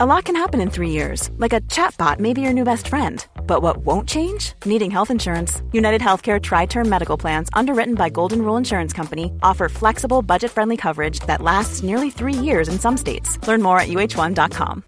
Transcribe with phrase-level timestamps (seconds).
[0.00, 2.86] A lot can happen in three years, like a chatbot may be your new best
[2.86, 3.26] friend.
[3.48, 4.52] But what won't change?
[4.64, 5.60] Needing health insurance.
[5.72, 10.52] United Healthcare Tri Term Medical Plans, underwritten by Golden Rule Insurance Company, offer flexible, budget
[10.52, 13.44] friendly coverage that lasts nearly three years in some states.
[13.48, 14.84] Learn more at uh1.com.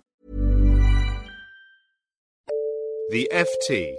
[3.10, 3.92] The FT.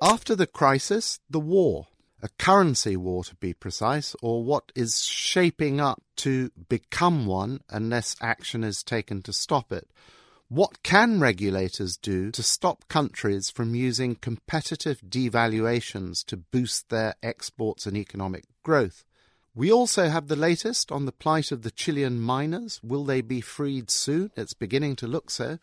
[0.00, 1.88] After the crisis, the war.
[2.22, 8.16] A currency war, to be precise, or what is shaping up to become one unless
[8.22, 9.86] action is taken to stop it.
[10.50, 17.86] What can regulators do to stop countries from using competitive devaluations to boost their exports
[17.86, 19.04] and economic growth?
[19.54, 22.80] We also have the latest on the plight of the Chilean miners.
[22.82, 24.32] Will they be freed soon?
[24.36, 25.60] It's beginning to look so.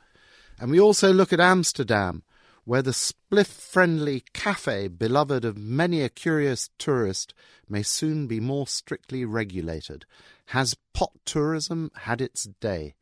[0.57, 2.23] And we also look at Amsterdam,
[2.63, 7.33] where the spliff friendly cafe, beloved of many a curious tourist,
[7.67, 10.05] may soon be more strictly regulated.
[10.45, 12.95] Has pot tourism had its day?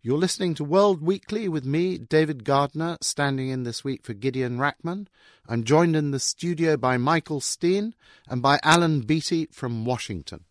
[0.00, 4.56] You're listening to World Weekly with me, David Gardner, standing in this week for Gideon
[4.56, 5.08] Rachman.
[5.48, 7.96] I'm joined in the studio by Michael Steen
[8.28, 10.44] and by Alan Beattie from Washington.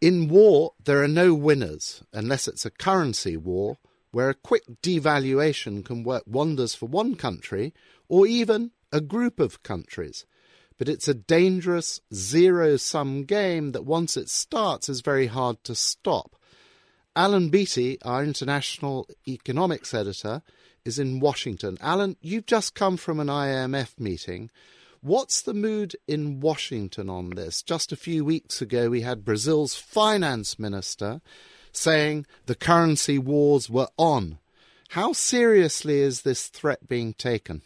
[0.00, 3.76] In war, there are no winners unless it's a currency war
[4.12, 7.74] where a quick devaluation can work wonders for one country
[8.08, 10.24] or even a group of countries.
[10.78, 15.74] But it's a dangerous zero sum game that once it starts is very hard to
[15.74, 16.35] stop.
[17.16, 20.42] Alan Beattie, our international economics editor,
[20.84, 21.78] is in Washington.
[21.80, 24.50] Alan, you've just come from an IMF meeting.
[25.00, 27.62] What's the mood in Washington on this?
[27.62, 31.22] Just a few weeks ago, we had Brazil's finance minister
[31.72, 34.38] saying the currency wars were on.
[34.90, 37.62] How seriously is this threat being taken?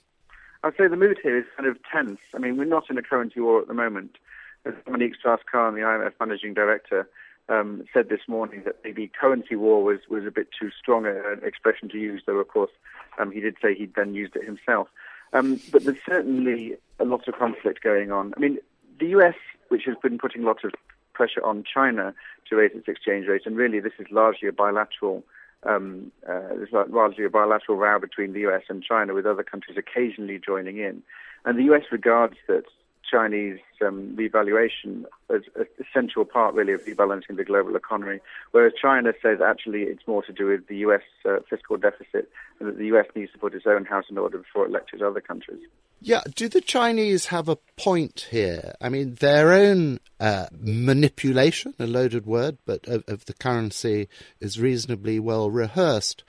[0.62, 2.20] I'd say the mood here is kind of tense.
[2.36, 4.16] I mean, we're not in a currency war at the moment.
[4.64, 7.08] As Dominique Strauss-Kahn, the IMF managing director,
[7.50, 11.40] um, said this morning that maybe currency war was, was a bit too strong an
[11.42, 12.70] expression to use, though, of course,
[13.18, 14.88] um, he did say he'd then used it himself.
[15.32, 18.32] Um, but there's certainly a lot of conflict going on.
[18.36, 18.58] I mean,
[18.98, 19.34] the US,
[19.68, 20.72] which has been putting lots of
[21.12, 22.14] pressure on China
[22.48, 25.24] to raise its exchange rate, and really this is largely a bilateral
[25.62, 29.77] um, uh, there's largely a bilateral row between the US and China, with other countries
[29.77, 31.02] occasionally joining in.
[31.44, 32.64] And the US regards that
[33.10, 38.18] Chinese um, revaluation as a central part, really, of rebalancing the global economy.
[38.52, 41.02] Whereas China says actually it's more to do with the U.S.
[41.24, 43.06] Uh, fiscal deficit and that the U.S.
[43.14, 45.60] needs to put its own house in order before it lectures other countries.
[46.02, 48.74] Yeah, do the Chinese have a point here?
[48.80, 54.08] I mean, their own uh, manipulation, a loaded word, but of, of the currency
[54.40, 56.24] is reasonably well rehearsed.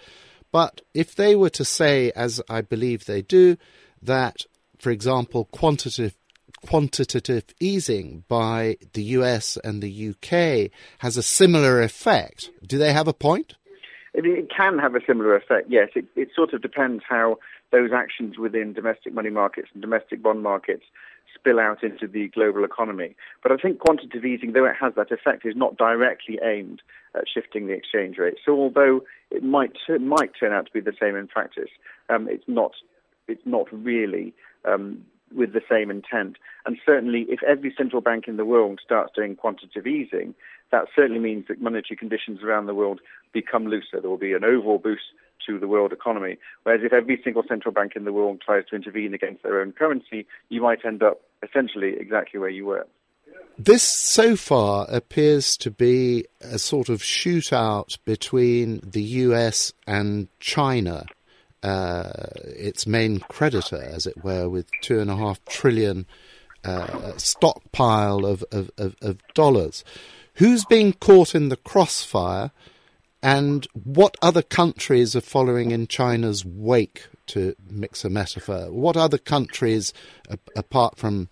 [0.51, 3.55] But if they were to say, as I believe they do,
[4.01, 4.41] that,
[4.77, 6.15] for example, quantitative
[6.65, 12.49] quantitative easing by the US and the UK has a similar effect.
[12.65, 13.55] Do they have a point?
[14.13, 15.89] It, it can have a similar effect, yes.
[15.95, 17.39] It, it sort of depends how
[17.71, 20.83] those actions within domestic money markets and domestic bond markets
[21.33, 23.15] spill out into the global economy.
[23.41, 26.81] But I think quantitative easing, though it has that effect, is not directly aimed
[27.15, 28.35] at shifting the exchange rate.
[28.45, 31.69] So although it might it might turn out to be the same in practice,
[32.09, 32.73] um, it's not
[33.27, 34.33] it's not really
[34.65, 35.05] um,
[35.35, 36.37] with the same intent.
[36.65, 40.35] And certainly, if every central bank in the world starts doing quantitative easing,
[40.71, 43.01] that certainly means that monetary conditions around the world
[43.33, 43.99] become looser.
[43.99, 45.03] There will be an overall boost
[45.47, 46.37] to the world economy.
[46.63, 49.71] Whereas if every single central bank in the world tries to intervene against their own
[49.71, 52.85] currency, you might end up essentially exactly where you were.
[53.57, 61.05] This so far appears to be a sort of shootout between the US and China
[61.63, 62.11] uh,
[62.45, 66.05] its main creditor, as it were, with two and a half trillion
[66.63, 69.83] uh, stockpile of, of, of, of dollars.
[70.35, 72.51] Who's being caught in the crossfire,
[73.23, 77.07] and what other countries are following in China's wake?
[77.27, 79.93] To mix a metaphor, what other countries,
[80.53, 81.29] apart from,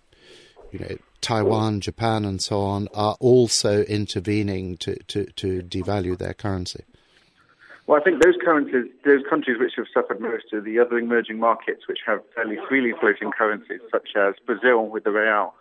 [0.72, 6.32] you know, Taiwan, Japan, and so on, are also intervening to, to, to devalue their
[6.32, 6.84] currency?
[7.90, 11.40] Well, I think those currencies, those countries which have suffered most are the other emerging
[11.40, 15.54] markets which have fairly freely floating currencies, such as Brazil with the real.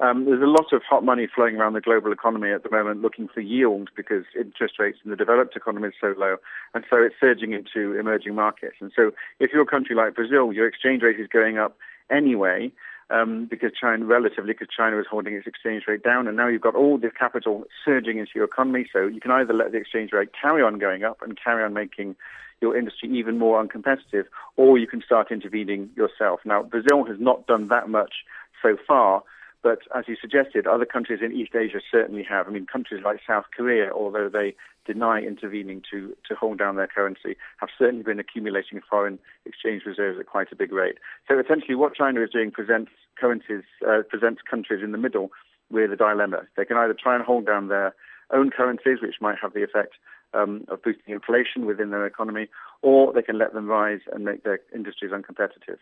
[0.00, 3.02] Um, there's a lot of hot money flowing around the global economy at the moment
[3.02, 6.38] looking for yield because interest rates in the developed economy is so low.
[6.74, 8.78] And so it's surging into emerging markets.
[8.80, 11.78] And so if you're a country like Brazil, your exchange rate is going up
[12.10, 12.72] anyway
[13.10, 16.62] um, because China, relatively, because China was holding its exchange rate down, and now you've
[16.62, 18.86] got all this capital surging into your economy.
[18.92, 21.72] So you can either let the exchange rate carry on going up and carry on
[21.72, 22.16] making
[22.60, 24.24] your industry even more uncompetitive,
[24.56, 26.40] or you can start intervening yourself.
[26.44, 28.24] Now, Brazil has not done that much
[28.62, 29.22] so far,
[29.62, 32.48] but as you suggested, other countries in East Asia certainly have.
[32.48, 34.54] I mean, countries like South Korea, although they
[34.86, 40.18] deny intervening to, to hold down their currency have certainly been accumulating foreign exchange reserves
[40.18, 40.98] at quite a big rate.
[41.28, 45.30] So essentially, what China is doing presents currencies, uh, presents countries in the middle
[45.70, 46.42] with a dilemma.
[46.56, 47.94] They can either try and hold down their
[48.32, 49.94] own currencies, which might have the effect
[50.34, 52.48] um, of boosting inflation within their economy,
[52.82, 55.78] or they can let them rise and make their industries uncompetitive.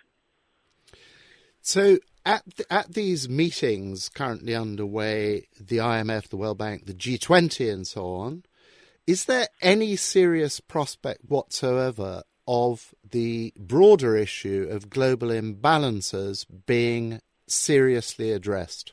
[1.60, 7.72] So, at the, at these meetings currently underway, the IMF, the World Bank, the G20,
[7.72, 8.44] and so on,
[9.06, 18.32] is there any serious prospect whatsoever of the broader issue of global imbalances being seriously
[18.32, 18.92] addressed?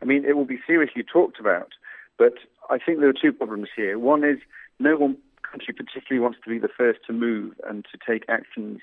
[0.00, 1.72] I mean, it will be seriously talked about,
[2.18, 2.34] but
[2.70, 3.98] I think there are two problems here.
[3.98, 4.38] One is
[4.78, 8.80] no one country particularly wants to be the first to move and to take actions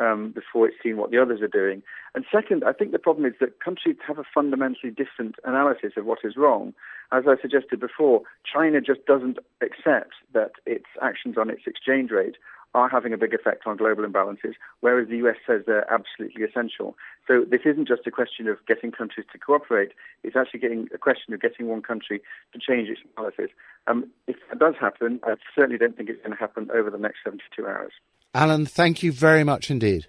[0.00, 1.82] um, before it's seen what the others are doing.
[2.14, 6.06] And second, I think the problem is that countries have a fundamentally different analysis of
[6.06, 6.74] what is wrong.
[7.12, 12.36] As I suggested before, China just doesn't accept that its actions on its exchange rate
[12.74, 16.94] are having a big effect on global imbalances, whereas the US says they're absolutely essential.
[17.26, 20.98] So this isn't just a question of getting countries to cooperate, it's actually getting a
[20.98, 22.20] question of getting one country
[22.52, 23.48] to change its policies.
[23.86, 26.98] Um, if that does happen, I certainly don't think it's going to happen over the
[26.98, 27.92] next 72 hours.
[28.36, 30.08] Alan, thank you very much indeed.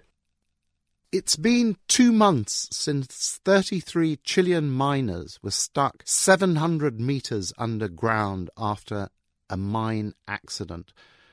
[1.10, 9.08] It's been two months since 33 Chilean miners were stuck 700 metres underground after
[9.48, 10.92] a mine accident,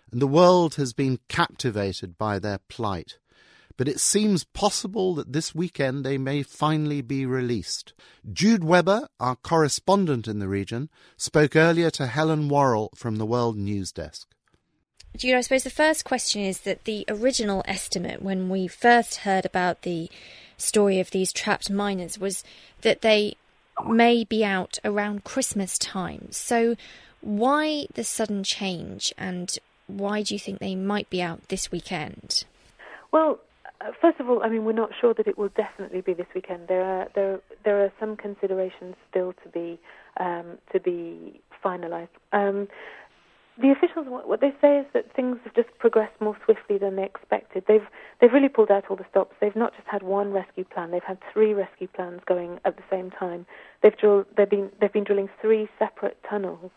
[0.10, 3.18] and the world has been captivated by their plight.
[3.76, 7.94] But it seems possible that this weekend they may finally be released.
[8.32, 13.58] Jude Webber, our correspondent in the region, spoke earlier to Helen Worrell from the World
[13.58, 14.30] News Desk.
[15.18, 19.46] Jude, I suppose the first question is that the original estimate when we first heard
[19.46, 20.10] about the
[20.58, 22.44] story of these trapped miners was
[22.82, 23.36] that they
[23.88, 26.28] may be out around Christmas time.
[26.32, 26.76] So,
[27.22, 29.58] why the sudden change and
[29.88, 32.44] why do you think they might be out this weekend?
[33.12, 33.40] Well,
[33.82, 36.28] uh, first of all, I mean, we're not sure that it will definitely be this
[36.36, 36.68] weekend.
[36.68, 39.80] There are there there are some considerations still to be
[40.18, 42.10] um, to be finalised.
[42.32, 42.68] Um,
[43.58, 47.04] the officials, what they say is that things have just progressed more swiftly than they
[47.04, 47.64] expected.
[47.68, 47.88] They've
[48.20, 49.36] they've really pulled out all the stops.
[49.40, 52.84] They've not just had one rescue plan; they've had three rescue plans going at the
[52.90, 53.46] same time.
[53.82, 56.72] They've drilled, they've been they've been drilling three separate tunnels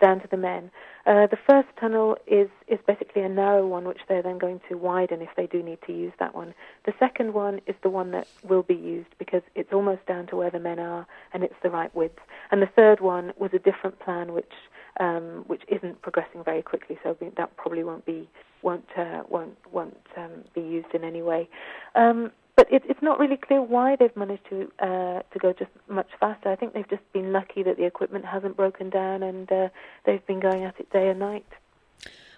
[0.00, 0.70] down to the men.
[1.06, 4.76] Uh, the first tunnel is is basically a narrow one, which they're then going to
[4.76, 6.52] widen if they do need to use that one.
[6.84, 10.36] The second one is the one that will be used because it's almost down to
[10.36, 12.18] where the men are and it's the right width.
[12.50, 14.52] And the third one was a different plan, which
[15.00, 16.98] um, which isn't progressing very quickly.
[17.02, 18.28] So that probably won't be
[18.62, 21.48] won't uh, won't won't um, be used in any way.
[21.94, 25.70] Um, but it, it's not really clear why they've managed to uh, to go just
[25.88, 26.48] much faster.
[26.48, 29.68] I think they've just been lucky that the equipment hasn't broken down and uh,
[30.04, 31.46] they've been going at it day and night.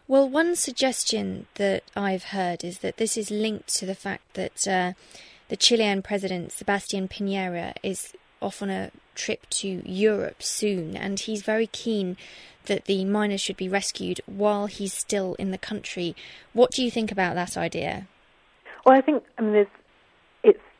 [0.08, 4.66] Well, one suggestion that I've heard is that this is linked to the fact that
[4.68, 4.92] uh,
[5.48, 11.42] the Chilean president Sebastian Piñera is off on a trip to Europe soon, and he's
[11.42, 12.16] very keen
[12.66, 16.16] that the miners should be rescued while he's still in the country.
[16.52, 18.08] What do you think about that idea?
[18.84, 19.70] Well, I think I mean it's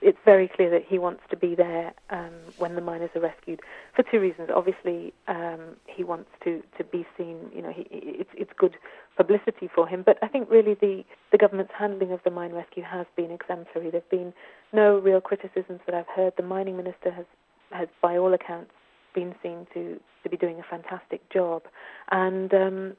[0.06, 3.60] it's very clear that he wants to be there um, when the miners are rescued
[3.92, 4.50] for two reasons.
[4.54, 7.50] Obviously, um, he wants to, to be seen.
[7.52, 8.76] You know, he, it's it's good
[9.16, 10.04] publicity for him.
[10.06, 13.90] But I think really the the government's handling of the mine rescue has been exemplary.
[13.90, 14.32] There've been
[14.72, 16.34] no real criticisms that I've heard.
[16.36, 17.26] The mining minister has
[17.76, 18.70] has, by all accounts,
[19.14, 21.62] been seen to, to be doing a fantastic job.
[22.10, 22.96] And um,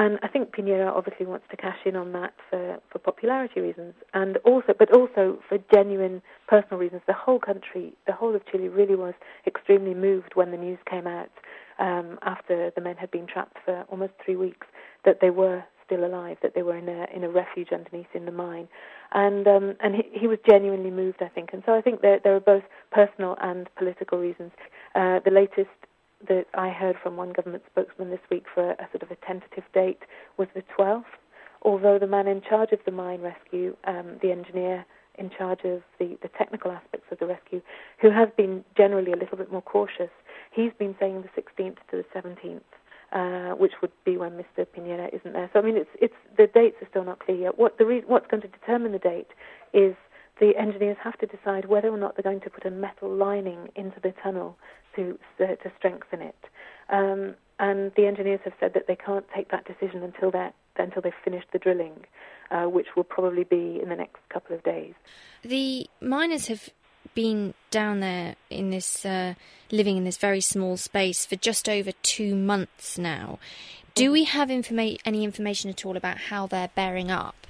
[0.00, 3.94] and I think Piñera obviously wants to cash in on that for, for popularity reasons,
[4.14, 7.02] and also, but also for genuine personal reasons.
[7.08, 11.08] The whole country, the whole of Chile, really was extremely moved when the news came
[11.08, 11.30] out
[11.80, 14.68] um, after the men had been trapped for almost three weeks
[15.04, 18.26] that they were still alive, that they were in a in a refuge underneath in
[18.26, 18.68] the mine,
[19.12, 22.20] and um, and he, he was genuinely moved, I think, and so I think there
[22.22, 24.52] there are both personal and political reasons.
[24.94, 25.70] Uh, the latest
[26.26, 29.64] that I heard from one government spokesman this week for a sort of a tentative
[29.72, 30.02] date
[30.36, 31.04] was the 12th.
[31.62, 34.84] Although the man in charge of the mine rescue, um, the engineer
[35.16, 37.60] in charge of the, the technical aspects of the rescue,
[38.00, 40.10] who has been generally a little bit more cautious,
[40.52, 42.60] he's been saying the 16th to the 17th.
[43.10, 44.66] Uh, which would be when Mr.
[44.66, 45.48] Piñera isn't there.
[45.54, 47.58] So I mean, it's it's the dates are still not clear yet.
[47.58, 49.30] What the re- what's going to determine the date
[49.72, 49.94] is
[50.40, 53.70] the engineers have to decide whether or not they're going to put a metal lining
[53.76, 54.58] into the tunnel
[54.94, 56.36] to uh, to strengthen it.
[56.90, 61.02] Um, and the engineers have said that they can't take that decision until that until
[61.02, 62.04] they've finished the drilling,
[62.50, 64.94] uh, which will probably be in the next couple of days.
[65.42, 66.68] The miners have
[67.14, 69.34] been down there in this, uh,
[69.70, 73.38] living in this very small space for just over two months now.
[73.94, 77.46] Do we have informa- any information at all about how they're bearing up?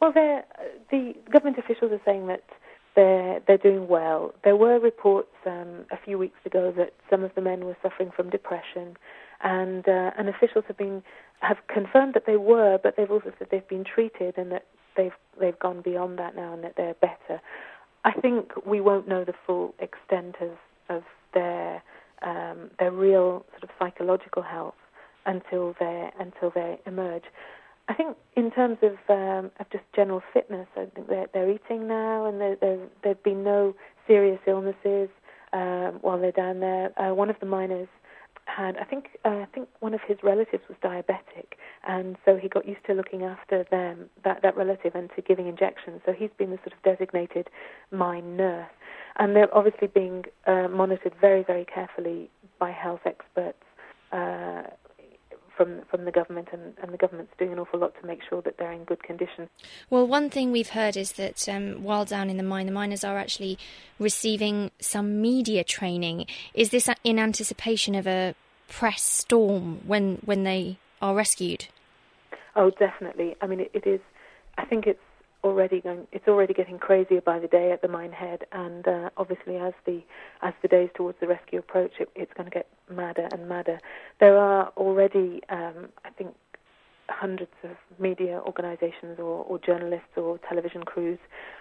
[0.00, 2.42] Well, the government officials are saying that
[2.94, 4.34] they're they're doing well.
[4.44, 8.10] There were reports um, a few weeks ago that some of the men were suffering
[8.14, 8.96] from depression,
[9.42, 11.02] and uh, and officials have been
[11.40, 15.12] have confirmed that they were, but they've also said they've been treated and that they've
[15.40, 17.40] they've gone beyond that now and that they're better.
[18.04, 20.50] I think we won't know the full extent of
[20.88, 21.82] of their
[22.22, 24.74] um, their real sort of psychological health
[25.26, 27.24] until they until they emerge.
[27.88, 31.88] I think in terms of um, of just general fitness, I think they're, they're eating
[31.88, 33.74] now, and there there've been no
[34.06, 35.08] serious illnesses
[35.52, 36.92] um, while they're down there.
[36.98, 37.88] Uh, one of the miners
[38.46, 42.48] had, I think, uh, I think one of his relatives was diabetic, and so he
[42.48, 46.00] got used to looking after them, that that relative, and to giving injections.
[46.04, 47.48] So he's been the sort of designated
[47.90, 48.70] mine nurse,
[49.16, 53.62] and they're obviously being uh, monitored very, very carefully by health experts.
[54.12, 54.64] Uh,
[55.56, 58.42] from from the government, and, and the government's doing an awful lot to make sure
[58.42, 59.48] that they're in good condition.
[59.90, 63.04] Well, one thing we've heard is that um, while down in the mine, the miners
[63.04, 63.58] are actually
[63.98, 66.26] receiving some media training.
[66.54, 68.34] Is this in anticipation of a
[68.68, 71.68] press storm when when they are rescued?
[72.56, 73.36] Oh, definitely.
[73.40, 74.00] I mean, it, it is.
[74.56, 75.00] I think it's
[75.44, 76.06] already going.
[76.10, 79.74] It's already getting crazier by the day at the mine head, and uh, obviously as
[79.84, 80.02] the
[80.42, 83.78] as the days towards the rescue approach, it, it's going to get madder and madder.
[84.18, 86.34] There are already, um, I think,
[87.08, 91.18] hundreds of media organisations or, or, journalists or television crews,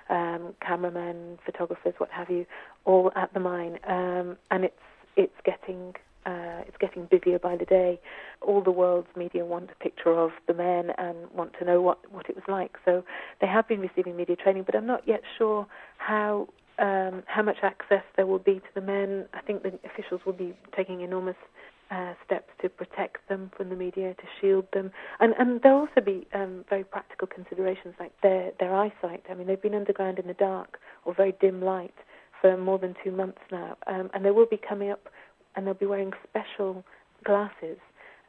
[0.10, 2.46] um, cameramen, photographers, what have you,
[2.86, 4.76] all at the mine, um, and it's
[5.16, 5.94] it's getting
[6.26, 8.00] uh, it's getting busier by the day.
[8.42, 12.00] All the world's media want a picture of the men and want to know what,
[12.12, 12.78] what it was like.
[12.86, 13.04] So
[13.42, 16.48] they have been receiving media training, but I'm not yet sure how
[16.80, 19.26] um, how much access there will be to the men.
[19.34, 21.36] I think the officials will be taking enormous
[21.92, 26.02] uh, steps to protect them from the media, to shield them, and and there'll also
[26.02, 29.24] be um, very practical considerations like their their eyesight.
[29.30, 31.94] I mean, they've been underground in the dark or very dim light
[32.42, 35.10] for more than two months now, um, and they will be coming up
[35.56, 36.84] and they'll be wearing special
[37.24, 37.78] glasses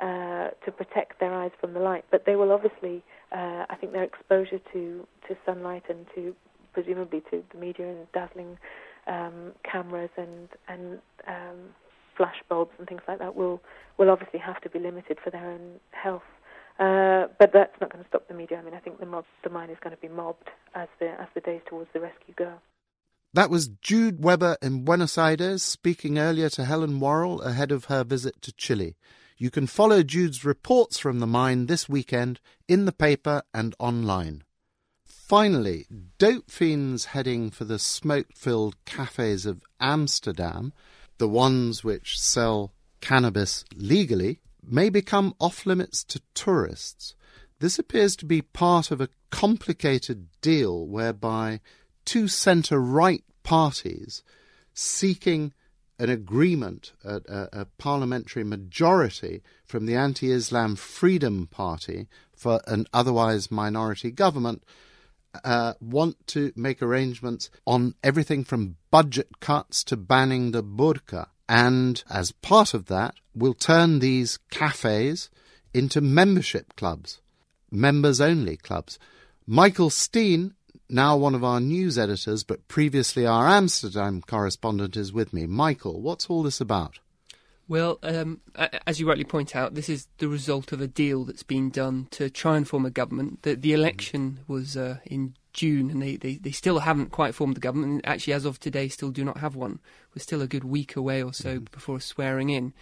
[0.01, 2.05] uh, to protect their eyes from the light.
[2.11, 3.03] But they will obviously,
[3.33, 6.35] uh, I think, their exposure to to sunlight and to
[6.73, 8.59] presumably to the media and dazzling
[9.07, 11.75] um, cameras and and um,
[12.17, 13.61] flash bulbs and things like that will
[13.99, 16.23] will obviously have to be limited for their own health.
[16.79, 18.59] Uh, but that's not going to stop the media.
[18.59, 21.11] I mean, I think the mob, the mine is going to be mobbed as the
[21.21, 22.55] as the days towards the rescue go.
[23.35, 28.05] That was Jude Webber in Buenos Aires speaking earlier to Helen Worrall ahead of her
[28.05, 28.95] visit to Chile.
[29.37, 32.39] You can follow Jude's reports from the mine this weekend
[32.69, 34.45] in the paper and online.
[35.05, 35.87] Finally,
[36.17, 40.73] dope fiends heading for the smoke filled cafes of Amsterdam,
[41.19, 47.17] the ones which sell cannabis legally, may become off limits to tourists.
[47.59, 51.61] This appears to be part of a complicated deal whereby
[52.05, 54.23] two centre right parties
[54.73, 55.53] seeking
[55.99, 62.87] an agreement, a, a, a parliamentary majority from the anti Islam Freedom Party for an
[62.93, 64.65] otherwise minority government,
[65.45, 71.29] uh, want to make arrangements on everything from budget cuts to banning the burqa.
[71.49, 75.31] And as part of that, will turn these cafes
[75.73, 77.21] into membership clubs,
[77.71, 78.99] members only clubs.
[79.47, 80.55] Michael Steen
[80.89, 85.47] now one of our news editors, but previously our Amsterdam correspondent, is with me.
[85.47, 86.99] Michael, what's all this about?
[87.67, 88.43] Well, um,
[88.87, 92.09] as you rightly point out, this is the result of a deal that's been done
[92.11, 93.43] to try and form a government.
[93.43, 97.57] The, the election was uh, in June, and they, they, they, still haven't quite formed
[97.57, 97.93] the government.
[97.93, 99.79] And actually, as of today, still do not have one.
[100.15, 101.71] We're still a good week away or so mm.
[101.71, 102.75] before swearing in.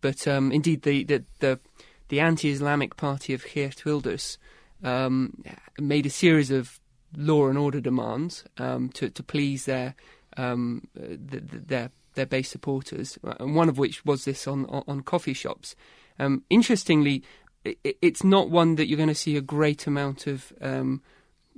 [0.00, 1.60] But um, indeed, the, the, the,
[2.08, 4.38] the anti-Islamic party of Geert Wilders
[4.82, 5.44] um,
[5.78, 6.80] made a series of
[7.16, 9.94] law and order demands um, to to please their
[10.36, 15.02] um, the, the, their their base supporters, and one of which was this on on
[15.02, 15.76] coffee shops.
[16.18, 17.22] Um, interestingly,
[17.64, 21.02] it, it's not one that you're going to see a great amount of um,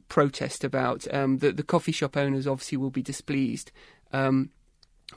[0.08, 1.12] protest about.
[1.12, 3.72] Um, the, the coffee shop owners obviously will be displeased.
[4.12, 4.50] Um,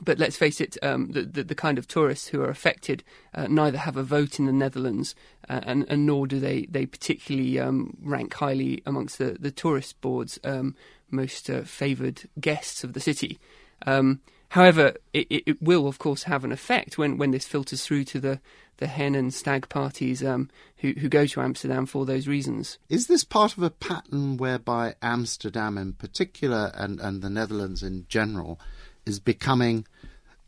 [0.00, 3.02] but let's face it, um, the, the, the, kind of tourists who are affected
[3.34, 5.14] uh, neither have a vote in the Netherlands,
[5.48, 10.00] uh, and, and, nor do they, they particularly um, rank highly amongst the, the tourist
[10.00, 10.74] board's um,
[11.10, 13.38] most uh, favoured guests of the city.
[13.86, 18.04] Um, however, it, it, will, of course, have an effect when, when this filters through
[18.04, 18.40] to the,
[18.78, 22.78] the hen and stag parties um, who, who go to Amsterdam for those reasons.
[22.88, 28.06] Is this part of a pattern whereby Amsterdam in particular and, and the Netherlands in
[28.08, 28.60] general
[29.06, 29.86] is becoming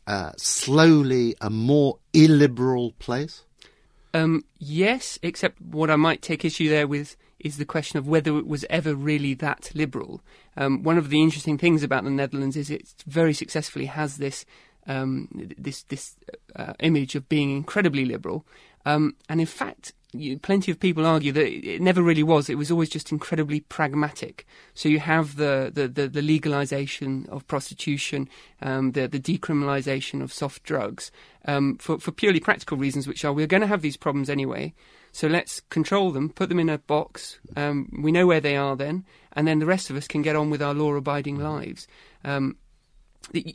[0.07, 3.43] uh, slowly a more illiberal place?
[4.13, 8.37] Um, yes, except what I might take issue there with is the question of whether
[8.37, 10.21] it was ever really that liberal.
[10.57, 14.45] Um, one of the interesting things about the Netherlands is it very successfully has this
[14.87, 16.15] um, this this
[16.55, 18.45] uh, image of being incredibly liberal,
[18.85, 22.49] um, and in fact, you, plenty of people argue that it never really was.
[22.49, 24.45] It was always just incredibly pragmatic.
[24.73, 28.27] So you have the the, the, the legalization of prostitution,
[28.61, 31.11] um, the the decriminalization of soft drugs,
[31.45, 34.73] um, for for purely practical reasons, which are we're going to have these problems anyway.
[35.11, 37.39] So let's control them, put them in a box.
[37.57, 40.35] Um, we know where they are then, and then the rest of us can get
[40.35, 41.87] on with our law-abiding lives.
[42.23, 42.57] Um,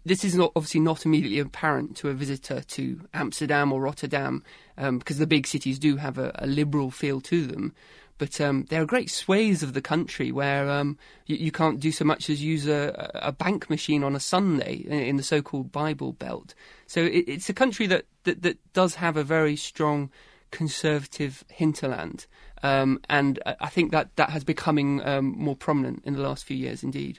[0.04, 4.42] this is not, obviously not immediately apparent to a visitor to Amsterdam or Rotterdam
[4.78, 7.74] um, because the big cities do have a, a liberal feel to them.
[8.16, 11.90] But um, there are great swathes of the country where um, you, you, can't do
[11.90, 15.72] so much as use a, a bank machine on a Sunday in, in the so-called
[15.72, 16.54] Bible Belt.
[16.86, 20.10] So it, it's a country that, that, that, does have a very strong
[20.52, 22.26] conservative hinterland,
[22.62, 26.56] um, and I think that that has becoming um, more prominent in the last few
[26.56, 27.18] years, indeed.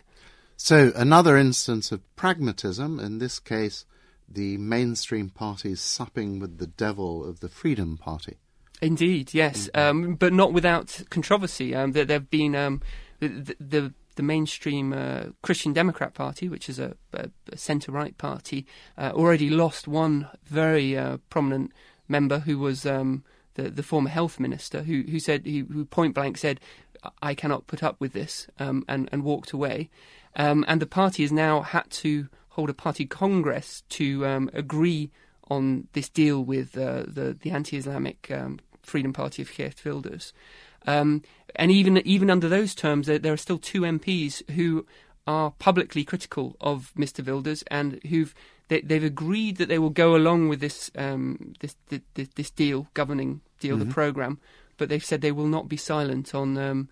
[0.58, 3.86] So, another instance of pragmatism, in this case,
[4.28, 8.38] the mainstream parties supping with the devil of the Freedom Party.
[8.82, 10.08] Indeed, yes, mm-hmm.
[10.08, 11.76] um, but not without controversy.
[11.76, 12.82] Um, there, have been um,
[13.20, 18.18] the, the, the mainstream uh, Christian Democrat Party, which is a, a, a centre right
[18.18, 18.66] party,
[18.98, 21.72] uh, already lost one very uh, prominent
[22.08, 23.24] member who was um,
[23.56, 26.60] the the former health minister, who who said who point blank said,
[27.22, 29.90] "I cannot put up with this," um, and and walked away.
[30.36, 35.12] Um, and the party has now had to hold a party congress to um, agree
[35.50, 40.34] on this deal with uh, the the anti-Islamic um, Freedom Party of Geert Wilders.
[40.88, 41.24] Um,
[41.56, 44.86] and even even under those terms, there, there, are still two MPs who
[45.28, 47.26] are publicly critical of Mr.
[47.26, 48.36] Wilders and who've
[48.68, 52.88] they, have agreed that they will go along with this um, this, this, this deal
[52.94, 53.88] governing deal mm-hmm.
[53.88, 54.40] the program,
[54.78, 56.90] but they've said they will not be silent on um,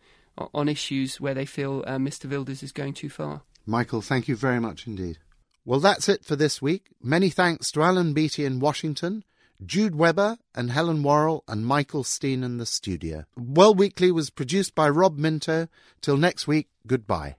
[0.54, 2.30] on issues where they feel uh, Mr.
[2.30, 3.42] Wilders is going too far.
[3.66, 5.20] Michael, thank you very much indeed.
[5.66, 6.88] Well, that's it for this week.
[7.02, 9.24] Many thanks to Alan Beattie in Washington,
[9.66, 13.24] Jude Webber and Helen Worrell and Michael Steen in the studio.
[13.38, 15.70] World Weekly was produced by Rob Minto.
[16.02, 17.38] Till next week, goodbye.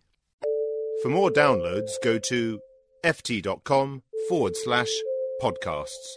[1.02, 2.60] For more downloads, go to
[3.04, 4.88] ft.com forward slash
[5.42, 6.16] podcasts.